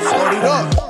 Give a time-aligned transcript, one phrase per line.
[0.00, 0.86] 40 up.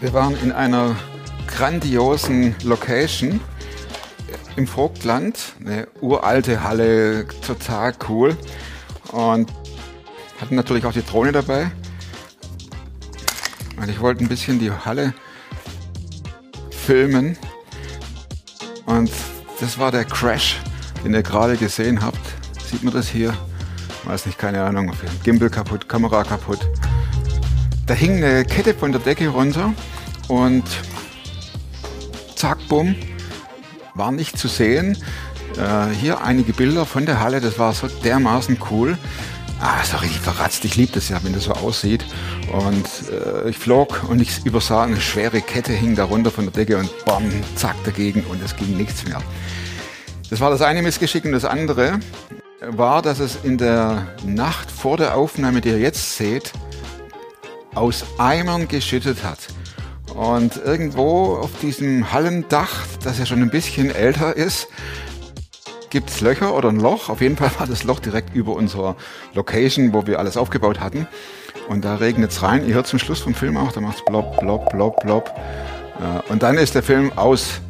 [0.00, 0.94] Wir waren in einer
[1.46, 3.40] grandiosen Location
[4.56, 8.36] im Vogtland, eine uralte Halle, total cool.
[9.12, 9.52] Und
[10.40, 11.70] hatten natürlich auch die Drohne dabei.
[13.76, 15.12] Weil ich wollte ein bisschen die Halle
[16.86, 17.36] filmen.
[18.86, 19.10] Und
[19.58, 20.60] das war der Crash,
[21.04, 22.20] den ihr gerade gesehen habt.
[22.70, 23.34] Sieht man das hier?
[24.04, 24.92] Weiß nicht, keine Ahnung.
[25.24, 26.60] Gimbal kaputt, Kamera kaputt.
[27.86, 29.74] Da hing eine Kette von der Decke runter
[30.28, 30.62] und
[32.36, 32.94] zack, bumm,
[33.94, 34.96] war nicht zu sehen.
[35.58, 38.96] Äh, hier einige Bilder von der Halle, das war so dermaßen cool.
[39.60, 40.64] Ah, richtig verratzt.
[40.64, 42.04] Ich liebe das ja, wenn das so aussieht.
[42.56, 46.52] Und äh, ich flog und ich übersah eine schwere Kette hing da runter von der
[46.54, 47.24] Decke und bam,
[47.54, 49.20] zack dagegen und es ging nichts mehr.
[50.30, 52.00] Das war das eine Missgeschick und das andere
[52.60, 56.52] war, dass es in der Nacht vor der Aufnahme, die ihr jetzt seht,
[57.74, 59.38] aus Eimern geschüttet hat.
[60.14, 64.68] Und irgendwo auf diesem Hallendach, das ja schon ein bisschen älter ist,
[65.90, 67.08] gibt es Löcher oder ein Loch.
[67.08, 68.96] Auf jeden Fall war das Loch direkt über unserer
[69.34, 71.06] Location, wo wir alles aufgebaut hatten.
[71.68, 72.66] Und da regnet es rein.
[72.66, 75.34] Ihr hört zum Schluss vom Film auch, da macht es blob, blob, blob, blob.
[76.00, 77.60] Äh, und dann ist der Film aus,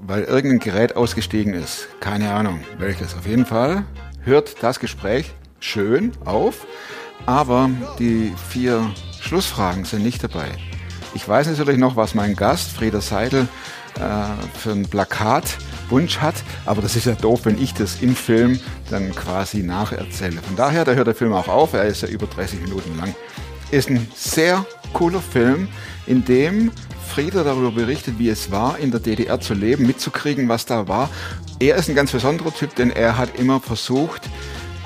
[0.00, 1.88] weil irgendein Gerät ausgestiegen ist.
[2.00, 3.14] Keine Ahnung welches.
[3.14, 3.84] Auf jeden Fall
[4.22, 6.66] hört das Gespräch schön auf,
[7.26, 10.48] aber die vier Schlussfragen sind nicht dabei.
[11.14, 13.48] Ich weiß natürlich noch, was mein Gast, Frieder Seidel,
[13.94, 18.58] für ein Plakatwunsch hat, aber das ist ja doof, wenn ich das im Film
[18.90, 20.40] dann quasi nacherzähle.
[20.42, 23.14] Von daher, da hört der Film auch auf, er ist ja über 30 Minuten lang.
[23.70, 25.68] Ist ein sehr cooler Film,
[26.06, 26.72] in dem
[27.08, 31.10] Frieder darüber berichtet, wie es war, in der DDR zu leben, mitzukriegen, was da war.
[31.58, 34.30] Er ist ein ganz besonderer Typ, denn er hat immer versucht,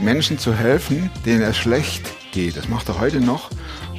[0.01, 2.57] Menschen zu helfen, denen es schlecht geht.
[2.57, 3.51] Das macht er heute noch.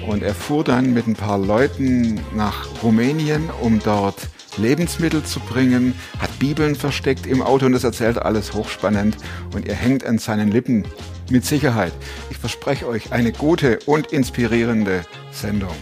[0.07, 4.17] Und er fuhr dann mit ein paar Leuten nach Rumänien, um dort
[4.57, 9.17] Lebensmittel zu bringen, hat Bibeln versteckt im Auto und das erzählt alles hochspannend
[9.53, 10.85] und er hängt an seinen Lippen
[11.29, 11.93] mit Sicherheit.
[12.29, 15.75] Ich verspreche euch eine gute und inspirierende Sendung.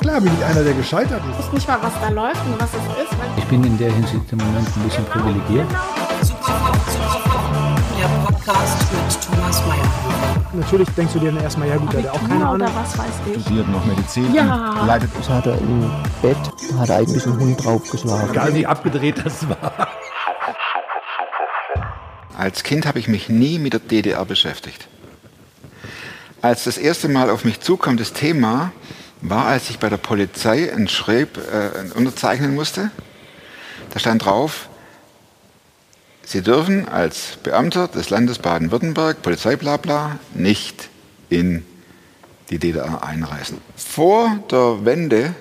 [0.00, 1.40] Klar bin ich einer, der gescheitert ist.
[1.40, 3.18] Ich weiß nicht mal, was da läuft und was es ist.
[3.36, 5.66] Ich bin in der Hinsicht im Moment ein bisschen privilegiert.
[7.98, 10.46] Der Podcast mit Thomas Mayer.
[10.52, 12.68] Natürlich denkst du dir dann erstmal, ja gut, der hat auch keine Abitur Ahnung.
[12.74, 13.42] was weiß ich.
[13.42, 14.84] Studiert noch Medizin, Ja.
[14.86, 15.90] leitet Ich hatte im
[16.22, 16.36] Bett,
[16.78, 18.30] hat eigentlich ein Hund draufgeschlagen.
[18.30, 19.88] Egal wie abgedreht das war.
[22.36, 24.86] Als Kind habe ich mich nie mit der DDR beschäftigt.
[26.40, 28.70] Als das erste Mal auf mich zukam, das Thema,
[29.22, 32.92] war, als ich bei der Polizei ein Schreib äh, unterzeichnen musste.
[33.92, 34.68] Da stand drauf,
[36.30, 40.90] Sie dürfen als Beamter des Landes Baden-Württemberg, Polizei bla bla, nicht
[41.30, 41.64] in
[42.50, 43.62] die DDR einreisen.
[43.76, 45.34] Vor der Wende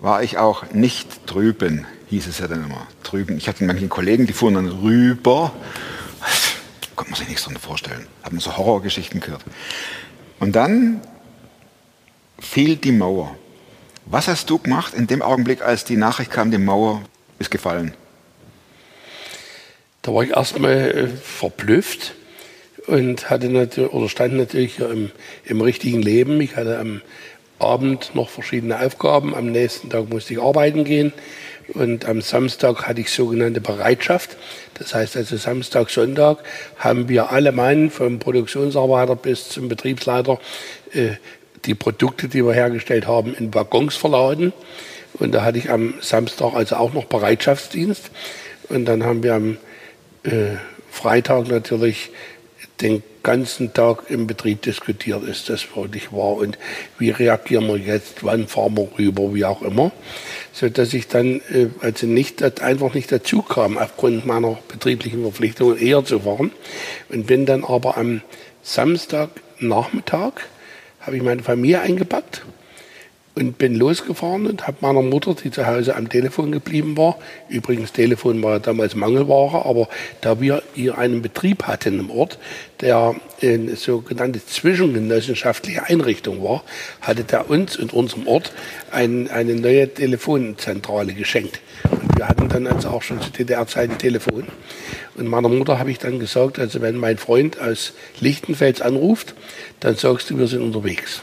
[0.00, 2.86] war ich auch nicht drüben, hieß es ja dann immer.
[3.02, 3.38] Drüben.
[3.38, 5.50] Ich hatte manche Kollegen, die fuhren dann rüber.
[6.94, 8.06] Konnte man sich nichts darunter vorstellen.
[8.22, 9.44] Hat man so Horrorgeschichten gehört.
[10.40, 11.00] Und dann
[12.38, 13.34] fiel die Mauer.
[14.04, 17.00] Was hast du gemacht in dem Augenblick, als die Nachricht kam, die Mauer
[17.38, 17.94] ist gefallen?
[20.02, 22.14] Da war ich erstmal äh, verblüfft
[22.88, 25.12] und hatte natürlich, oder stand natürlich im,
[25.44, 26.40] im richtigen Leben.
[26.40, 27.02] Ich hatte am
[27.60, 29.32] Abend noch verschiedene Aufgaben.
[29.32, 31.12] Am nächsten Tag musste ich arbeiten gehen.
[31.74, 34.36] Und am Samstag hatte ich sogenannte Bereitschaft.
[34.74, 36.38] Das heißt also Samstag, Sonntag
[36.76, 40.40] haben wir alle Mann, vom Produktionsarbeiter bis zum Betriebsleiter,
[40.92, 41.10] äh,
[41.64, 44.52] die Produkte, die wir hergestellt haben, in Waggons verladen.
[45.14, 48.10] Und da hatte ich am Samstag also auch noch Bereitschaftsdienst.
[48.68, 49.58] Und dann haben wir am
[50.24, 50.56] äh,
[50.90, 52.10] Freitag natürlich
[52.80, 55.48] den ganzen Tag im Betrieb diskutiert, ist.
[55.48, 56.36] Das wirklich wahr.
[56.36, 56.58] Und
[56.98, 59.92] wie reagieren wir jetzt, wann fahren wir rüber, wie auch immer,
[60.52, 65.78] so dass ich dann äh, also nicht einfach nicht dazu kam aufgrund meiner betrieblichen Verpflichtungen
[65.78, 66.50] eher zu fahren.
[67.08, 68.22] Und bin dann aber am
[68.62, 70.32] Samstagnachmittag
[71.00, 72.42] habe ich meine Familie eingepackt
[73.34, 77.16] und bin losgefahren und habe meiner Mutter, die zu Hause am Telefon geblieben war,
[77.48, 79.88] übrigens Telefon war ja damals Mangelware, aber
[80.20, 82.38] da wir hier einen Betrieb hatten im Ort,
[82.80, 86.62] der eine sogenannte zwischengenossenschaftliche Einrichtung war,
[87.00, 88.52] hatte der uns und unserem Ort
[88.90, 91.60] ein, eine neue Telefonzentrale geschenkt.
[91.90, 94.44] Und wir hatten dann also auch schon zu DDR-Zeiten Telefon.
[95.14, 99.34] Und meiner Mutter habe ich dann gesagt, also wenn mein Freund aus Lichtenfels anruft,
[99.80, 101.22] dann sagst du, wir sind unterwegs.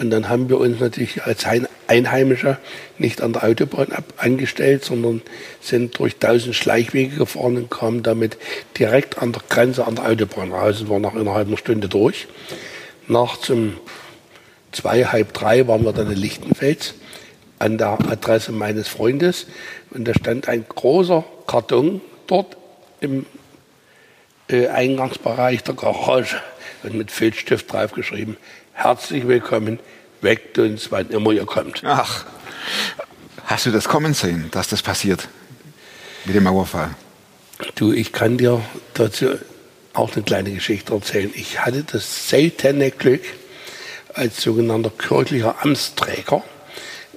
[0.00, 2.56] Und dann haben wir uns natürlich als Ein- Einheimische
[2.96, 5.20] nicht an der Autobahn ab angestellt, sondern
[5.60, 8.38] sind durch tausend Schleichwege gefahren und kamen damit
[8.78, 12.28] direkt an der Grenze an der Autobahn raus und waren nach einer Stunde durch.
[13.08, 13.76] Nachts um
[14.72, 16.94] zwei, halb drei waren wir dann in Lichtenfels
[17.58, 19.48] an der Adresse meines Freundes
[19.90, 22.56] und da stand ein großer Karton dort
[23.02, 23.26] im
[24.50, 26.40] äh, Eingangsbereich der Garage
[26.82, 28.36] und mit Filzstift draufgeschrieben,
[28.72, 29.78] herzlich willkommen,
[30.20, 31.82] weckt uns, wann immer ihr kommt.
[31.84, 32.24] Ach,
[33.44, 35.28] hast du das kommen sehen, dass das passiert?
[36.24, 36.90] Mit dem Mauerfall.
[37.74, 38.62] Du, ich kann dir
[38.94, 39.30] dazu
[39.92, 41.30] auch eine kleine Geschichte erzählen.
[41.34, 43.22] Ich hatte das seltene Glück,
[44.14, 46.42] als sogenannter kirchlicher Amtsträger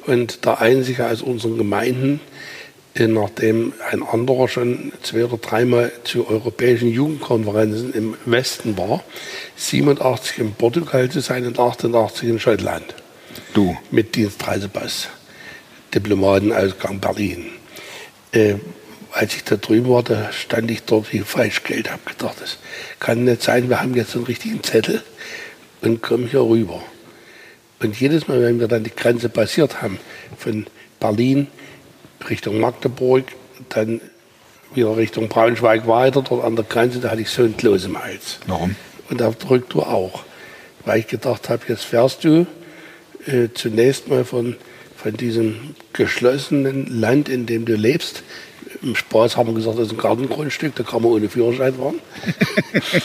[0.06, 2.19] und der einzige aus unseren Gemeinden,
[2.95, 9.04] nachdem ein anderer schon zwei oder dreimal zu europäischen Jugendkonferenzen im Westen war,
[9.56, 12.94] 87 in Portugal zu sein und 88 in Schottland
[13.54, 13.75] Du.
[13.90, 15.10] mit Dienstreisepass,
[15.94, 17.45] Diplomatenausgang Berlin.
[18.31, 18.56] Äh,
[19.12, 22.57] als ich da drüben war, da stand ich dort wie Falschgeld, habe gedacht, das
[23.00, 25.04] kann nicht sein, wir haben jetzt einen richtigen Zettel
[25.81, 26.81] und kommen hier rüber.
[27.80, 30.00] Und jedes Mal, wenn wir dann die Grenze passiert haben,
[30.38, 30.66] von
[31.00, 31.48] Berlin
[32.29, 33.25] Richtung Magdeburg,
[33.69, 34.01] dann
[34.73, 38.01] wieder Richtung Braunschweig weiter, dort an der Grenze, da hatte ich so ein Kloß im
[38.01, 38.39] Hals.
[38.47, 38.75] Warum?
[39.09, 40.23] Und auf der Rücktour auch.
[40.85, 42.45] Weil ich gedacht habe, jetzt fährst du
[43.25, 44.57] äh, zunächst mal von,
[44.97, 48.23] von diesem geschlossenen Land, in dem du lebst.
[48.81, 51.99] Im Spaß haben wir gesagt, das ist ein Gartengrundstück, da kann man ohne Führerschein fahren.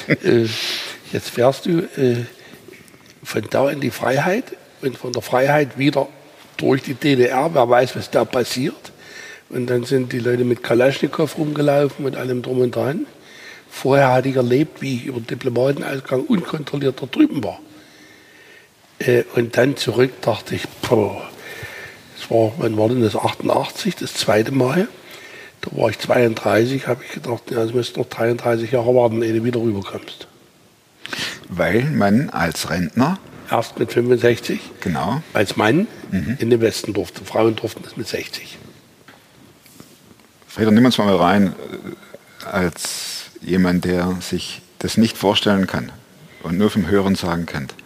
[0.25, 0.47] äh,
[1.13, 2.25] jetzt fährst du äh,
[3.23, 4.45] von da in die Freiheit
[4.81, 6.09] und von der Freiheit wieder
[6.57, 7.51] durch die DDR.
[7.53, 8.88] Wer weiß, was da passiert.
[9.51, 13.07] Und dann sind die Leute mit Kalaschnikow rumgelaufen und allem drum und dran.
[13.71, 17.61] Vorher hatte ich erlebt, wie ich über Diplomatenausgang unkontrolliert da drüben war.
[18.99, 21.23] Äh, und dann zurück dachte ich, boah,
[22.17, 23.17] das war, wann war denn das?
[23.17, 24.89] 88, das zweite Mal.
[25.61, 29.33] Da war ich 32, habe ich gedacht, ja, es müsste noch 33 Jahre warten, ehe
[29.33, 30.29] du wieder rüberkommst.
[31.49, 33.19] Weil man als Rentner,
[33.51, 35.87] Erst mit 65, genau, als Mann
[36.39, 37.25] in den Westen durfte.
[37.25, 38.58] Frauen durften das mit 60.
[40.59, 41.55] Frieder, nimm uns mal rein
[42.43, 45.93] äh, als jemand, der sich das nicht vorstellen kann
[46.43, 47.77] und nur vom Hören sagen kennt.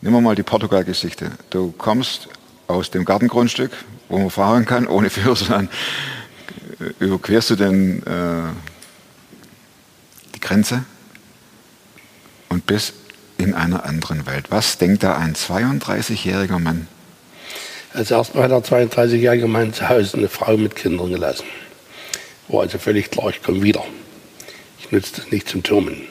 [0.00, 1.30] Nimm mal die Portugal-Geschichte.
[1.50, 2.28] Du kommst
[2.66, 3.70] aus dem Gartengrundstück,
[4.08, 5.68] wo man fahren kann, ohne Führerschein.
[6.80, 8.50] Äh, Überquerst du denn äh,
[10.34, 10.82] die Grenze
[12.48, 12.94] und bist
[13.36, 14.46] in einer anderen Welt.
[14.50, 16.88] Was denkt da ein 32-jähriger Mann?
[17.94, 21.44] Als erstmal hat er 32-jährige Mann zu Hause eine Frau mit Kindern gelassen.
[22.48, 23.84] War also völlig klar, ich komme wieder.
[24.80, 26.02] Ich nütze das nicht zum Türmen.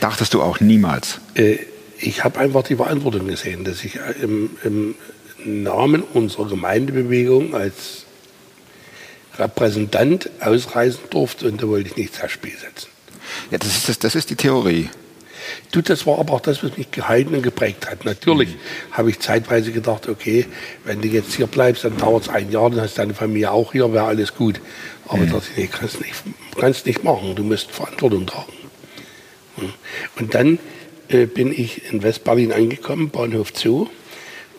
[0.00, 1.20] Dachtest du auch niemals?
[1.34, 1.58] Äh,
[1.98, 4.94] ich habe einfach die Verantwortung gesehen, dass ich im, im
[5.44, 8.04] Namen unserer Gemeindebewegung als
[9.36, 12.88] Repräsentant ausreisen durfte und da wollte ich nichts aufs Spiel setzen.
[13.50, 14.88] Ja, das ist, das, das ist die Theorie.
[15.72, 18.04] Du, das war aber auch das, was mich gehalten und geprägt hat.
[18.04, 18.56] Natürlich
[18.92, 20.46] habe ich zeitweise gedacht, okay,
[20.84, 23.72] wenn du jetzt hier bleibst, dann dauert es ein Jahr, dann hast deine Familie auch
[23.72, 24.60] hier, wäre alles gut.
[25.06, 26.14] Aber ich dachte, nee, kannst nicht,
[26.58, 28.52] kannst nicht machen, du musst Verantwortung tragen.
[30.18, 30.58] Und dann
[31.08, 33.88] äh, bin ich in Westberlin angekommen, Bahnhof Zoo,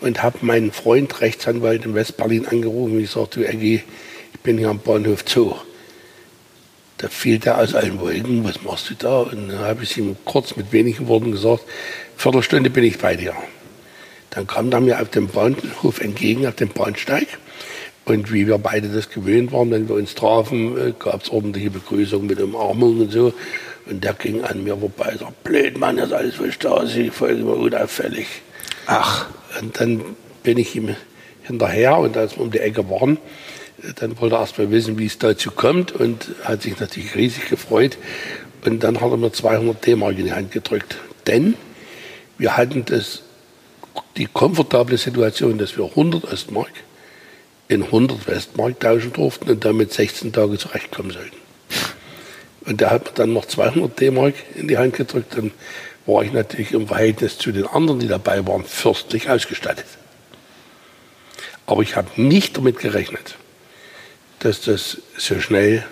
[0.01, 3.83] und habe meinen Freund, Rechtsanwalt in Westberlin, angerufen und ich sagte, du Eggy,
[4.33, 5.55] ich bin hier am Bahnhof Zoo.
[6.99, 9.21] Da fiel der aus allen Wolken, was machst du da?
[9.21, 11.63] Und dann habe ich ihm kurz mit wenigen Worten gesagt,
[12.17, 13.33] Viertelstunde bin ich bei dir.
[14.31, 17.27] Dann kam er mir auf dem Bahnhof entgegen, auf dem Bahnsteig.
[18.03, 22.25] Und wie wir beide das gewöhnt waren, wenn wir uns trafen, gab es ordentliche Begrüßung
[22.25, 23.33] mit Umarmung und so.
[23.85, 27.11] Und der ging an mir vorbei und sagte, blöd Mann, das ist alles für Stasi,
[27.11, 28.27] voll immer unauffällig.
[28.87, 29.27] Ach,
[29.61, 30.03] Und dann
[30.43, 30.95] bin ich ihm
[31.43, 33.17] hinterher und als wir um die Ecke waren,
[33.95, 37.49] dann wollte er erst mal wissen, wie es dazu kommt und hat sich natürlich riesig
[37.49, 37.97] gefreut.
[38.65, 40.97] Und dann hat er mir 200 D-Mark in die Hand gedrückt.
[41.27, 41.55] Denn
[42.37, 43.21] wir hatten das,
[44.17, 46.71] die komfortable Situation, dass wir 100 Ostmark
[47.67, 51.37] in 100 Westmark tauschen durften und damit 16 Tage zurechtkommen sollten.
[52.65, 55.37] Und der hat mir dann noch 200 D-Mark in die Hand gedrückt.
[55.37, 55.51] Dann
[56.05, 59.85] war ich natürlich im Verhältnis zu den anderen, die dabei waren, fürstlich ausgestattet.
[61.65, 63.35] Aber ich habe nicht damit gerechnet,
[64.39, 65.85] dass das so schnell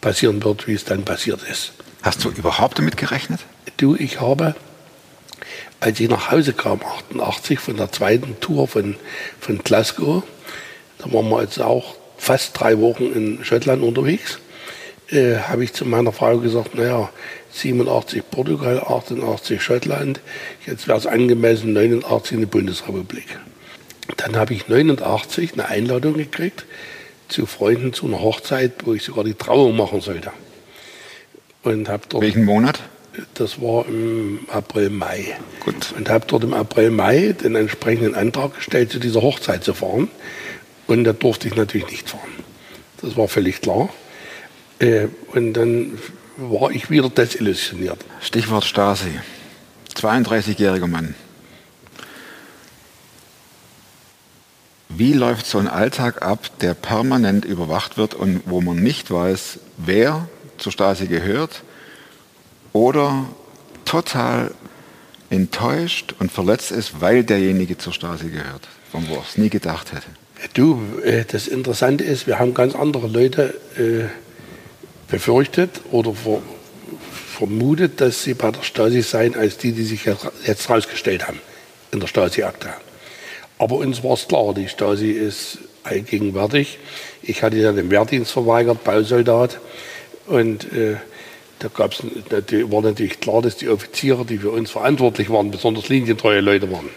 [0.00, 1.72] passieren wird, wie es dann passiert ist.
[2.02, 3.40] hast du überhaupt damit gerechnet?
[3.76, 4.54] Du, ich habe,
[5.80, 8.96] als ich nach Hause kam, 88, von der zweiten Tour von,
[9.38, 10.22] von Glasgow,
[10.98, 14.38] da waren wir jetzt auch fast drei Wochen in Schottland unterwegs,
[15.10, 17.10] äh, habe ich zu meiner Frau gesagt, naja,
[17.52, 20.20] 87 Portugal, 88 Schottland,
[20.66, 23.26] jetzt wäre es angemessen 89 eine Bundesrepublik.
[24.16, 26.64] Dann habe ich 89 eine Einladung gekriegt
[27.30, 30.32] zu Freunden zu einer Hochzeit, wo ich sogar die Trauung machen sollte.
[31.62, 32.80] Und habe dort Welchen Monat?
[33.34, 35.36] das war im April, Mai.
[35.60, 35.92] Gut.
[35.96, 40.08] Und habe dort im April, Mai den entsprechenden Antrag gestellt, zu dieser Hochzeit zu fahren.
[40.86, 42.30] Und da durfte ich natürlich nicht fahren.
[43.02, 43.88] Das war völlig klar.
[44.78, 45.98] Äh, und dann
[46.36, 47.98] war ich wieder desillusioniert.
[48.20, 49.10] Stichwort Stasi.
[49.94, 51.14] 32-jähriger Mann.
[55.00, 59.58] Wie läuft so ein Alltag ab, der permanent überwacht wird und wo man nicht weiß,
[59.78, 60.28] wer
[60.58, 61.62] zur Stasi gehört
[62.74, 63.24] oder
[63.86, 64.50] total
[65.30, 69.90] enttäuscht und verletzt ist, weil derjenige zur Stasi gehört, von wo er es nie gedacht
[69.94, 70.08] hätte?
[70.52, 74.04] Du, äh, das Interessante ist, wir haben ganz andere Leute äh,
[75.10, 76.42] befürchtet oder ver
[77.38, 81.40] vermutet, dass sie bei der Stasi seien, als die, die sich jetzt- herausgestellt haben
[81.90, 82.68] in der Stasi-Akte.
[83.60, 86.78] Aber uns war es klar, die Stasi ist allgegenwärtig.
[87.20, 89.60] Ich hatte ja den Wehrdienst verweigert, Bausoldat.
[90.26, 90.96] Und äh,
[91.58, 96.40] da gab's, war natürlich klar, dass die Offiziere, die für uns verantwortlich waren, besonders linientreue
[96.40, 96.88] Leute waren.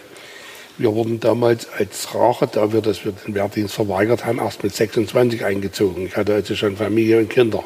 [0.77, 4.73] Wir wurden damals als Rache, da wir, dass wir den Wehrdienst verweigert haben, erst mit
[4.73, 6.05] 26 eingezogen.
[6.05, 7.65] Ich hatte also schon Familie und Kinder,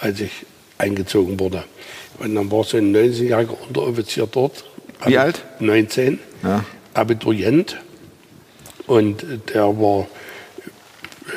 [0.00, 0.32] als ich
[0.78, 1.62] eingezogen wurde.
[2.18, 4.64] Und dann war so ein 19-jähriger Unteroffizier dort.
[5.06, 5.44] Wie alt?
[5.60, 6.18] 19.
[6.42, 6.64] Ja.
[6.92, 7.78] Abiturient.
[8.90, 10.08] Und der war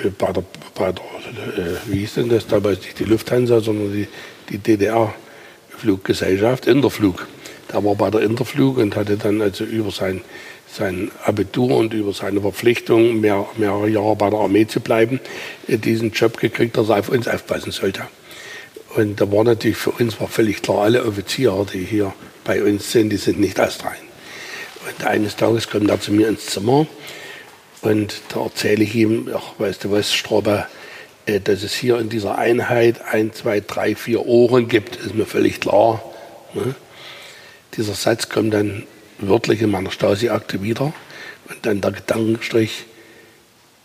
[0.04, 0.44] äh, bei der,
[0.74, 4.08] bei der äh, wie hieß denn das damals, nicht die Lufthansa, sondern die,
[4.50, 7.28] die DDR-Fluggesellschaft, Interflug.
[7.72, 10.22] Der war bei der Interflug und hatte dann also über sein,
[10.68, 15.20] sein Abitur und über seine Verpflichtung, mehr, mehrere Jahre bei der Armee zu bleiben,
[15.68, 18.02] äh, diesen Job gekriegt, dass er auf uns aufpassen sollte.
[18.96, 22.92] Und da war natürlich für uns war völlig klar, alle Offiziere, die hier bei uns
[22.92, 24.02] sind, die sind nicht astrein.
[24.88, 26.88] Und eines Tages kommt er zu mir ins Zimmer
[27.84, 30.66] und da erzähle ich ihm, ach, weißt du was, Straube,
[31.26, 35.26] äh, dass es hier in dieser Einheit ein, zwei, drei, vier Ohren gibt, ist mir
[35.26, 36.04] völlig klar.
[36.54, 36.76] Ne?
[37.78, 38.84] Dieser Satz kommt dann
[39.20, 40.94] wörtlich in meiner Stasi-Akte wieder
[41.50, 42.86] und dann der Gedankenstrich,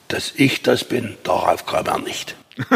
[0.08, 2.34] dass ich das bin, darauf kam er nicht.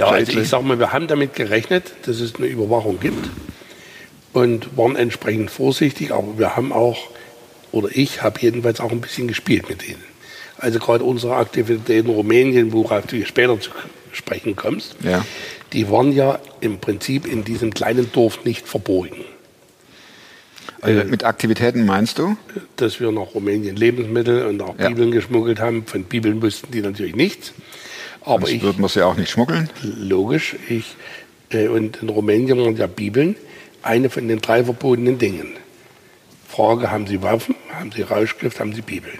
[0.00, 3.28] Ja, also ich sag mal, wir haben damit gerechnet, dass es eine Überwachung gibt
[4.32, 7.10] und waren entsprechend vorsichtig, aber wir haben auch,
[7.72, 10.02] oder ich habe jedenfalls auch ein bisschen gespielt mit ihnen.
[10.58, 13.70] Also gerade unsere Aktivität in Rumänien, worauf du später zu
[14.12, 15.24] sprechen kommst, Ja.
[15.72, 19.24] die waren ja im Prinzip in diesem kleinen Dorf nicht verborgen.
[20.82, 22.36] Also mit Aktivitäten meinst du?
[22.76, 24.88] dass wir nach Rumänien Lebensmittel und auch Ja.
[24.88, 25.84] Bibeln geschmuggelt haben.
[25.86, 27.52] Von Bibeln wussten die natürlich nichts.
[28.22, 29.68] Aber Sonst ich, würde man sie auch nicht schmuggeln.
[29.82, 30.94] logisch, ich,
[31.50, 33.36] äh, und in Rumänien waren ja Bibeln
[33.82, 35.52] eine von den drei verbotenen Dingen.
[36.48, 39.18] Frage, haben Sie Waffen, haben Sie Rauschgift, haben Sie Bibeln?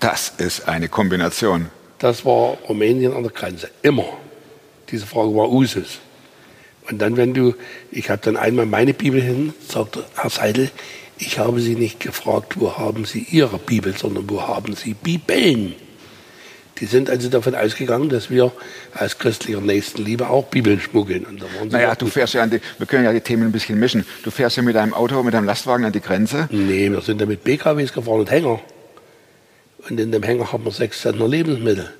[0.00, 1.70] Das ist eine Kombination.
[1.98, 3.70] Das war Rumänien an der Grenze.
[3.82, 4.04] Immer.
[4.90, 6.00] Diese Frage war Usus.
[6.90, 7.54] Und dann, wenn du,
[7.90, 10.70] ich habe dann einmal meine Bibel hin, sagte Herr Seidel,
[11.18, 15.74] ich habe Sie nicht gefragt, wo haben Sie Ihre Bibel, sondern wo haben Sie Bibeln?
[16.78, 18.50] Die sind also davon ausgegangen, dass wir
[18.94, 21.24] als christlicher Nächstenliebe auch Bibeln schmuggeln.
[21.24, 23.78] Und da Naja, du fährst ja an die, wir können ja die Themen ein bisschen
[23.78, 24.04] mischen.
[24.24, 26.48] Du fährst ja mit deinem Auto, mit deinem Lastwagen an die Grenze.
[26.50, 28.60] Nee, wir sind da mit BKWs gefahren und Hänger.
[29.88, 31.90] Und in dem Hänger haben wir sechs Zentner Lebensmittel.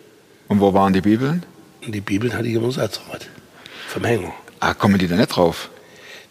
[0.48, 1.44] Und wo waren die Bibeln?
[1.86, 3.28] Und die Bibeln hatte ich immer Satzrad.
[3.88, 4.32] Vom Hänger.
[4.60, 5.70] Ah, kommen die da nicht drauf?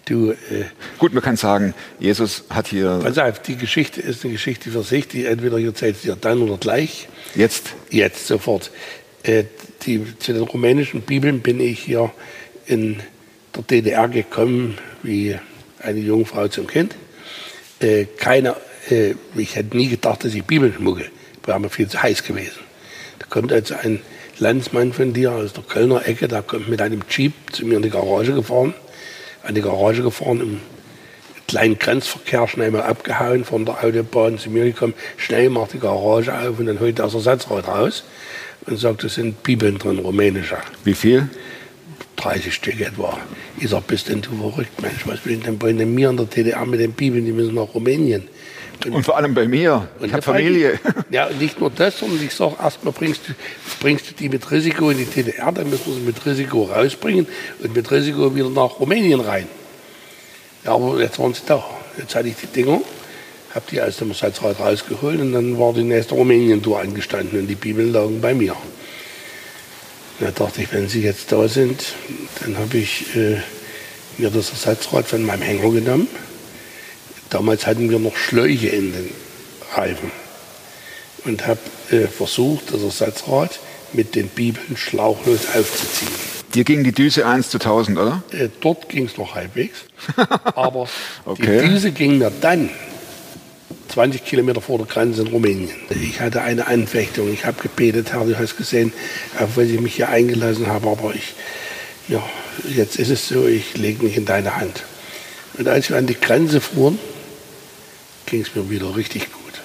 [0.05, 0.65] Du, äh,
[0.99, 4.83] Gut, man kann sagen, Jesus hat hier Pass auf, die Geschichte ist eine Geschichte für
[4.83, 7.07] sich, die entweder ihr erzählt dir dann oder gleich.
[7.35, 8.71] jetzt, Jetzt sofort.
[9.23, 9.45] Äh,
[9.85, 12.11] die, zu den rumänischen Bibeln bin ich hier
[12.65, 12.99] in
[13.55, 15.37] der DDR gekommen wie
[15.79, 16.95] eine Jungfrau zum Kind.
[17.79, 18.55] Äh, keine,
[18.89, 21.05] äh, ich hätte nie gedacht, dass ich Bibeln schmuggle.
[21.45, 22.59] Wäre mir viel zu heiß gewesen.
[23.19, 24.01] Da kommt also ein
[24.39, 27.83] Landsmann von dir aus der Kölner Ecke, der kommt mit einem Jeep zu mir in
[27.83, 28.73] die Garage gefahren,
[29.43, 30.61] an die Garage gefahren, im
[31.47, 36.33] kleinen Grenzverkehr schnell mal abgehauen, von der Autobahn zu mir gekommen, schnell macht die Garage
[36.33, 38.03] auf und dann holt er das Ersatzrad raus
[38.65, 40.57] und sagt, es sind Bibeln drin, rumänische.
[40.83, 41.29] wie viel?
[42.15, 43.17] 30 Stück etwa.
[43.59, 46.65] Ich sag, bist denn du verrückt, Mensch, was will denn denn mir in der DDR
[46.65, 48.23] mit den Bibeln, die müssen nach Rumänien.
[48.89, 49.87] Und vor allem bei mir.
[49.99, 50.79] Und Ich habe Familie.
[51.09, 53.33] Ja, und nicht nur das, sondern ich sage, erstmal bringst du,
[53.79, 57.27] bringst du die mit Risiko in die DDR, dann müssen wir sie mit Risiko rausbringen
[57.61, 59.47] und mit Risiko wieder nach Rumänien rein.
[60.65, 61.63] Ja, aber jetzt waren sie da.
[61.97, 62.81] Jetzt hatte ich die Dinger,
[63.53, 67.55] habe die aus dem Ersatzrad rausgeholt und dann war die nächste Rumänien-Tour angestanden und die
[67.55, 68.55] Bibeln lagen bei mir.
[70.19, 71.93] Da dachte ich, wenn Sie jetzt da sind,
[72.41, 73.37] dann habe ich äh,
[74.17, 76.07] mir das Ersatzrad von meinem Hänger genommen.
[77.33, 79.09] Damals hatten wir noch Schläuche in den
[79.73, 80.11] Reifen
[81.25, 81.59] und habe
[81.89, 83.59] äh, versucht, das Ersatzrad
[83.91, 86.11] mit den Bibeln schlauchlos aufzuziehen.
[86.53, 88.21] Dir ging die Düse 1 zu 1000, oder?
[88.31, 89.79] Äh, dort ging es noch halbwegs,
[90.55, 90.87] aber
[91.25, 91.61] Okay.
[91.63, 92.69] die Düse ging mir dann
[93.89, 95.71] 20 Kilometer vor der Grenze in Rumänien.
[95.89, 97.33] Ich hatte eine Anfechtung.
[97.33, 98.93] Ich habe gebetet, Herr, du hast gesehen,
[99.39, 101.33] auch wenn ich mich hier eingelassen habe, aber ich,
[102.07, 102.21] ja,
[102.69, 104.83] jetzt ist es so, ich lege mich in deine Hand.
[105.57, 106.99] Und als wir an die Grenze fuhren,
[108.33, 109.61] ging es mir wieder richtig gut.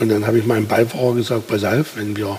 [0.00, 2.38] Und dann habe ich meinem Beifahrer gesagt, pass auf, wenn wir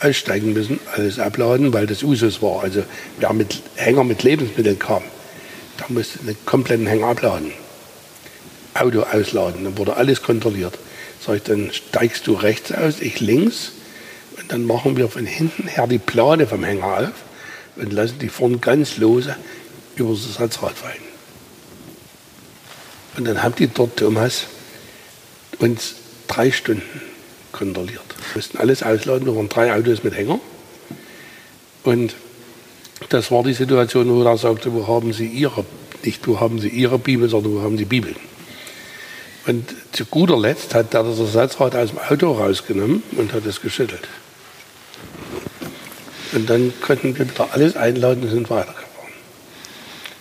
[0.00, 2.62] aussteigen müssen, alles abladen, weil das Usus war.
[2.62, 2.82] Also
[3.18, 5.02] wer mit Hänger mit Lebensmitteln kam,
[5.76, 7.52] da musste einen kompletten Hänger abladen.
[8.72, 10.78] Auto ausladen, dann wurde alles kontrolliert.
[11.20, 13.72] Sag ich, dann steigst du rechts aus, ich links
[14.40, 18.30] und dann machen wir von hinten her die Plane vom Hänger auf und lassen die
[18.30, 19.36] vorne ganz lose
[19.96, 21.05] über das Ersatzrad fallen.
[23.16, 24.44] Und dann haben die dort, Thomas,
[25.58, 25.94] uns
[26.28, 26.82] drei Stunden
[27.52, 28.04] kontrolliert.
[28.16, 30.38] Wir mussten alles ausladen, wir waren drei Autos mit Hänger.
[31.84, 32.14] Und
[33.08, 35.64] das war die Situation, wo er sagte, wo haben Sie Ihre,
[36.02, 38.16] nicht wo haben Sie Ihre Bibel, sondern wo haben Sie Bibeln.
[39.46, 43.60] Und zu guter Letzt hat er das Ersatzrad aus dem Auto rausgenommen und hat es
[43.60, 44.08] geschüttelt.
[46.32, 49.12] Und dann konnten wir wieder alles einladen und sind weitergefahren.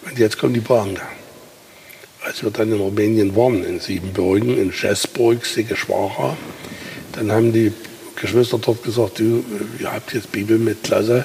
[0.06, 1.02] Und jetzt kommt die Bahn da.
[2.36, 6.36] Als wir dann in Rumänien waren, in Siebenbürgen, in Schäßburg, Siggeschwara,
[7.14, 7.72] dann haben die
[8.18, 9.46] Geschwister dort gesagt, du,
[9.80, 11.24] ihr habt jetzt Bibel mit Klasse,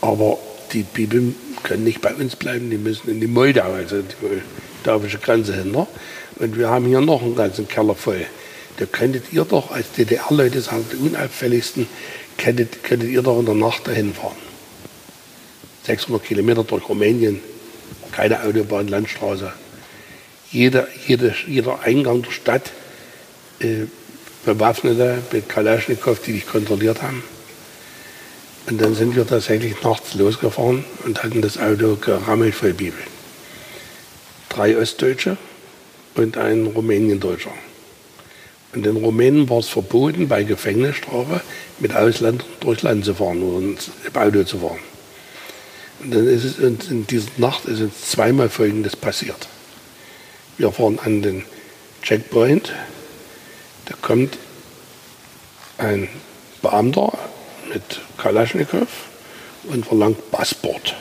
[0.00, 0.38] aber
[0.72, 4.14] die Bibeln können nicht bei uns bleiben, die müssen in die Moldau, also die
[4.84, 5.88] moldawische Grenze hinter.
[6.36, 8.24] Und wir haben hier noch einen ganzen Keller voll.
[8.76, 11.88] Da könntet ihr doch als DDR-Leute sagen, die unauffälligsten,
[12.36, 14.36] könntet, könntet ihr doch in der Nacht dahin fahren.
[15.82, 17.40] 600 Kilometer durch Rumänien,
[18.12, 19.52] keine Autobahn, Landstraße.
[20.50, 22.72] Jeder, jeder, jeder Eingang der Stadt
[23.60, 23.86] äh,
[24.44, 27.22] Bewaffnete mit Kalaschnikow, die dich kontrolliert haben.
[28.68, 33.00] Und dann sind wir tatsächlich nachts losgefahren und hatten das Auto gerammelt voll Bibel.
[34.48, 35.36] Drei Ostdeutsche
[36.14, 37.52] und ein Rumäniendeutscher.
[38.74, 41.40] Und den Rumänen war es verboten, bei Gefängnisstrafe
[41.78, 43.76] mit Ausländern durchs Land zu fahren oder im
[44.14, 44.80] Auto zu fahren.
[46.00, 49.48] Und dann ist es uns in dieser Nacht ist uns zweimal Folgendes passiert.
[50.58, 51.44] Wir fahren an den
[52.02, 52.72] Checkpoint,
[53.86, 54.36] da kommt
[55.78, 56.08] ein
[56.62, 57.16] Beamter
[57.72, 58.88] mit Kalaschnikow
[59.68, 60.96] und verlangt Passport.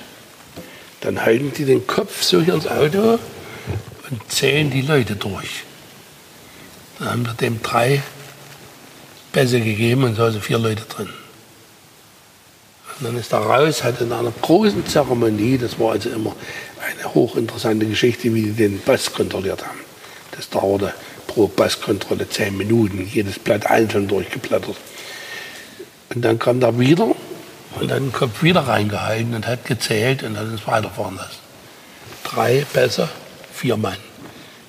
[1.02, 3.18] Dann halten die den Kopf so hier ins Auto
[4.10, 5.64] und zählen die Leute durch.
[7.00, 8.04] Dann haben wir dem drei
[9.32, 11.10] Pässe gegeben und da sind vier Leute drin.
[13.00, 16.36] Und dann ist er raus, hat in einer großen Zeremonie, das war also immer
[16.80, 19.80] eine hochinteressante Geschichte, wie die den Pass kontrolliert haben.
[20.32, 20.94] Das dauerte
[21.28, 24.78] pro Passkontrolle zehn Minuten, jedes Blatt einzeln durchgeblättert.
[26.14, 27.16] Und dann kam er wieder
[27.80, 31.38] und hat den Kopf wieder reingehalten und hat gezählt und hat uns weiterfahren lassen.
[32.24, 33.10] Drei Pässe,
[33.54, 33.98] vier Mann.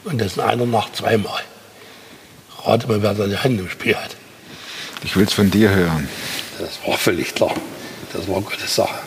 [0.04, 1.40] Und das in einer Nacht zweimal.
[2.64, 4.16] Rate mal, wer da die Hand im Spiel hat.
[5.02, 6.08] Ich will es von dir hören.
[6.58, 7.54] Das war völlig klar.
[8.12, 8.98] Das war Gottes Sache.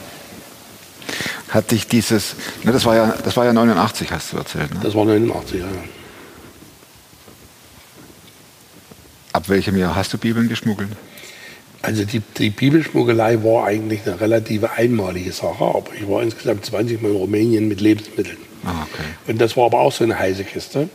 [1.49, 4.73] Hat dich dieses, ne, das war ja, das war ja 89, hast du erzählt.
[4.73, 4.79] Ne?
[4.83, 5.65] Das war 89, ja.
[9.33, 10.89] Ab welchem Jahr hast du Bibeln geschmuggelt?
[11.81, 17.01] Also die, die Bibelschmuggelei war eigentlich eine relative einmalige Sache, aber ich war insgesamt 20
[17.01, 18.37] Mal in Rumänien mit Lebensmitteln.
[18.63, 19.03] Ah, okay.
[19.27, 20.89] Und das war aber auch so eine heiße Kiste.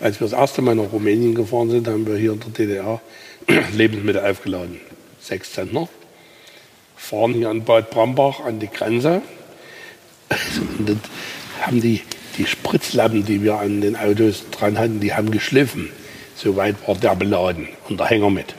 [0.00, 3.00] Als wir das erste Mal nach Rumänien gefahren sind, haben wir hier in der DDR
[3.72, 4.80] Lebensmittel aufgeladen.
[5.20, 5.88] Sechs Zentner.
[7.02, 9.22] Fahren hier an Bad Brambach an die Grenze.
[10.78, 11.00] Und dann
[11.60, 12.00] haben die,
[12.38, 15.90] die Spritzlappen, die wir an den Autos dran hatten, die haben geschliffen.
[16.36, 18.54] So weit war der beladen und der Hänger mit.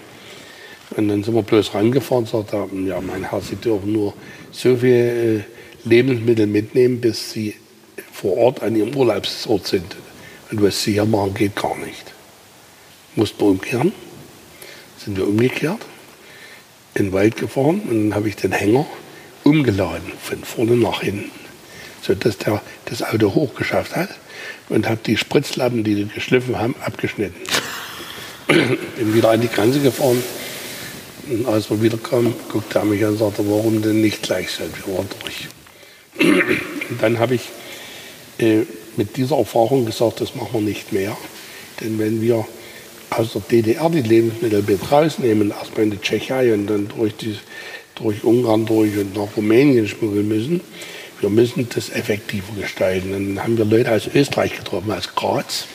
[0.92, 4.14] Und dann sind wir bloß rangefahren und sagt er, ja, mein Herr, Sie dürfen nur
[4.52, 5.46] so viel
[5.86, 7.56] äh, Lebensmittel mitnehmen, bis Sie
[8.12, 9.96] vor Ort an Ihrem Urlaubsort sind.
[10.52, 12.12] Und was Sie hier machen, geht gar nicht.
[13.16, 13.94] Mussten wir umkehren.
[14.98, 15.80] Sind wir umgekehrt,
[16.96, 18.86] in den Wald gefahren und dann habe ich den Hänger
[19.44, 21.32] umgeladen, von vorne nach hinten,
[22.02, 24.10] sodass der das Auto hochgeschafft hat
[24.70, 27.36] und habe die Spritzlappen, die die geschliffen haben, abgeschnitten.
[28.48, 30.22] Bin wieder an die Grenze gefahren
[31.30, 34.68] und als wir wiederkamen, guckte er mich an und sagte, warum denn nicht gleich sein?
[34.86, 35.48] Wir waren durch.
[36.90, 37.44] Und dann habe ich
[38.40, 38.64] äh,
[38.98, 41.16] mit dieser Erfahrung gesagt, das machen wir nicht mehr.
[41.80, 42.46] Denn wenn wir
[43.18, 47.38] aus der DDR die Lebensmittel mit rausnehmen, erstmal in die Tschechei und dann durch die
[47.96, 50.62] durch Ungarn durch und nach Rumänien schmuggeln müssen.
[51.20, 53.12] Wir müssen das effektiver gestalten.
[53.12, 55.66] Dann haben wir Leute aus Österreich getroffen, aus Graz.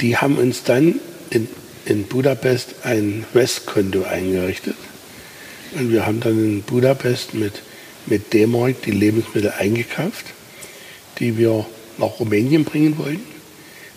[0.00, 1.48] Die haben uns dann in,
[1.86, 4.74] in Budapest ein Westkonto eingerichtet.
[5.74, 7.62] Und wir haben dann in Budapest mit,
[8.06, 10.26] mit D-Mark die Lebensmittel eingekauft,
[11.18, 11.64] die wir
[11.98, 13.31] nach Rumänien bringen wollten.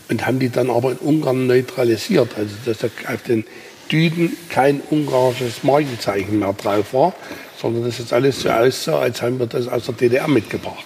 [0.09, 2.37] Und haben die dann aber in Ungarn neutralisiert.
[2.37, 3.45] Also dass da auf den
[3.89, 7.13] Tüten kein ungarisches Markenzeichen mehr drauf war,
[7.59, 10.85] sondern dass es alles so aussah, als haben wir das aus der DDR mitgebracht.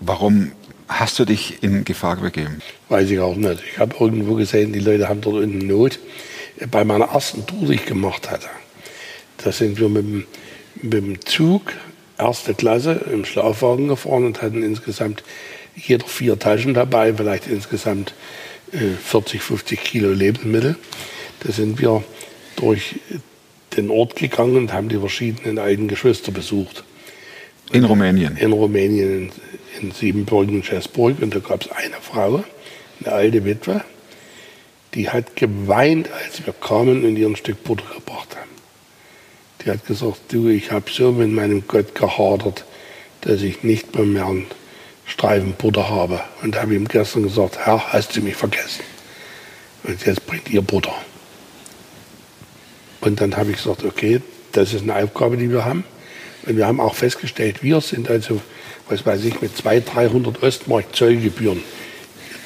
[0.00, 0.52] Warum
[0.88, 2.60] hast du dich in Gefahr begeben?
[2.88, 3.62] Weiß ich auch nicht.
[3.72, 5.98] Ich habe irgendwo gesehen, die Leute haben dort unten Not.
[6.70, 8.48] Bei meiner ersten Tour, die ich gemacht hatte,
[9.38, 10.24] da sind wir mit dem,
[10.82, 11.72] mit dem Zug,
[12.18, 15.22] erste Klasse, im Schlafwagen gefahren und hatten insgesamt
[15.76, 18.14] jeder vier Taschen dabei, vielleicht insgesamt
[18.72, 20.76] äh, 40, 50 Kilo Lebensmittel.
[21.40, 22.04] Da sind wir
[22.56, 22.96] durch
[23.76, 26.84] den Ort gegangen und haben die verschiedenen alten Geschwister besucht.
[27.72, 28.36] In Rumänien?
[28.36, 29.30] In Rumänien,
[29.80, 31.22] in, in Siebenburg und Schäßburg.
[31.22, 32.44] Und da gab es eine Frau,
[33.00, 33.82] eine alte Witwe,
[34.94, 38.50] die hat geweint, als wir kamen und ihr ein Stück Butter gebracht haben.
[39.64, 42.64] Die hat gesagt, du, ich habe so mit meinem Gott gehadert,
[43.22, 44.26] dass ich nicht mehr, mehr
[45.04, 46.20] einen Streifen Butter habe.
[46.42, 48.82] Und habe ihm gestern gesagt, Herr, hast du mich vergessen?
[49.84, 50.94] Und jetzt bringt ihr Butter.
[53.00, 54.20] Und dann habe ich gesagt, okay,
[54.52, 55.84] das ist eine Aufgabe, die wir haben.
[56.46, 58.40] Und wir haben auch festgestellt, wir sind also,
[58.88, 61.62] was weiß ich, mit 200, 300 Ostmark Zollgebühren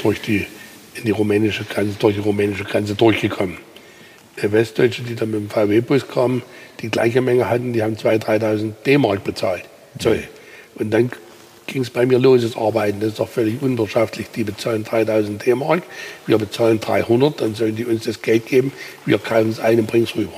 [0.03, 0.47] durch die,
[0.95, 3.59] in die rumänische Grenze, durch die rumänische Grenze durchgekommen.
[4.40, 6.42] Der Westdeutsche, die dann mit dem VW-Bus kamen,
[6.81, 9.64] die gleiche Menge hatten, die haben 2.000, 3.000 D-Mark bezahlt,
[9.99, 10.25] Zoll.
[10.75, 11.11] Und dann
[11.66, 13.00] ging es bei mir los, das Arbeiten.
[13.00, 14.29] Das ist doch völlig unwirtschaftlich.
[14.35, 15.83] Die bezahlen 3000 D-Mark,
[16.26, 18.72] wir bezahlen 300, dann sollen die uns das Geld geben,
[19.05, 20.37] wir kaufen es ein und bringen es rüber.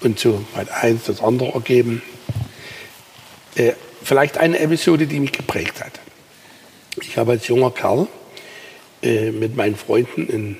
[0.00, 2.02] Und so hat eins das andere ergeben.
[3.54, 5.92] Äh, vielleicht eine Episode, die mich geprägt hat.
[7.02, 8.06] Ich habe als junger Kerl
[9.02, 10.56] äh, mit meinen Freunden in